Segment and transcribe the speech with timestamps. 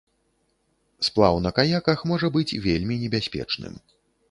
[1.07, 3.73] Сплаў на каяках можа быць вельмі небяспечным.